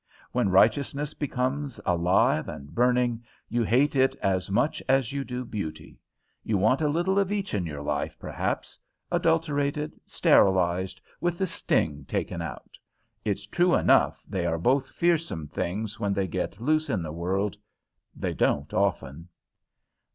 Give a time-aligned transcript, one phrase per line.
[0.31, 5.99] When righteousness becomes alive and burning, you hate it as much as you do beauty.
[6.43, 8.79] You want a little of each in your life, perhaps
[9.11, 12.79] adulterated, sterilized, with the sting taken out.
[13.23, 17.55] It's true enough they are both fearsome things when they get loose in the world;
[18.15, 19.27] they don't, often."